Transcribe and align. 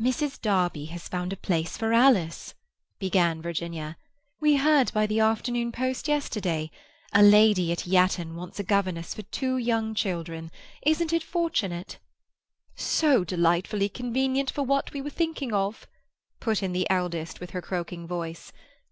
"Mrs. 0.00 0.40
Darby 0.40 0.84
has 0.84 1.08
found 1.08 1.32
a 1.32 1.36
place 1.36 1.76
for 1.76 1.92
Alice," 1.92 2.54
began 3.00 3.42
Virginia. 3.42 3.96
"We 4.38 4.54
heard 4.58 4.92
by 4.92 5.08
the 5.08 5.18
afternoon 5.18 5.72
post 5.72 6.06
yesterday. 6.06 6.70
A 7.12 7.20
lady 7.20 7.72
at 7.72 7.84
Yatton 7.84 8.36
wants 8.36 8.60
a 8.60 8.62
governess 8.62 9.12
for 9.12 9.22
two 9.22 9.58
young 9.58 9.92
children. 9.96 10.52
Isn't 10.82 11.12
it 11.12 11.24
fortunate?" 11.24 11.98
"So 12.76 13.24
delightfully 13.24 13.88
convenient 13.88 14.52
for 14.52 14.62
what 14.62 14.92
we 14.92 15.02
were 15.02 15.10
thinking 15.10 15.52
of," 15.52 15.88
put 16.38 16.62
in 16.62 16.72
the 16.72 16.88
eldest, 16.88 17.40
with 17.40 17.50
her 17.50 17.60
croaking 17.60 18.06
voice. 18.06 18.52